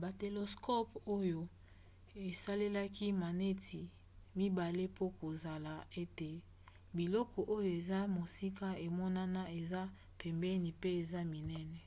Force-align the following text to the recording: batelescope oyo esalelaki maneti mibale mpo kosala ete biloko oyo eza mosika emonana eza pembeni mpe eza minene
batelescope 0.00 0.94
oyo 1.18 1.40
esalelaki 2.28 3.06
maneti 3.22 3.80
mibale 4.38 4.84
mpo 4.92 5.06
kosala 5.18 5.72
ete 6.02 6.30
biloko 6.96 7.38
oyo 7.54 7.68
eza 7.78 7.98
mosika 8.16 8.68
emonana 8.86 9.42
eza 9.58 9.82
pembeni 10.20 10.68
mpe 10.78 10.88
eza 11.00 11.20
minene 11.32 11.78